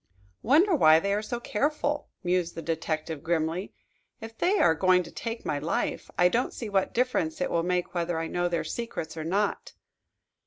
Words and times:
"Wonder 0.41 0.75
why 0.75 0.99
they 0.99 1.13
are 1.13 1.21
so 1.21 1.39
careful?" 1.39 2.09
mused 2.23 2.55
the 2.55 2.63
detective 2.63 3.21
grimly. 3.21 3.71
"If 4.19 4.35
they 4.35 4.57
are 4.57 4.73
going 4.73 5.03
to 5.03 5.11
take 5.11 5.45
my 5.45 5.59
life 5.59 6.09
I 6.17 6.27
don't 6.27 6.55
see 6.55 6.69
what 6.69 6.91
difference 6.91 7.39
it 7.39 7.51
will 7.51 7.61
make 7.61 7.93
whether 7.93 8.17
I 8.17 8.25
know 8.25 8.47
their 8.47 8.63
secrets 8.63 9.15
or 9.15 9.23
not." 9.23 9.73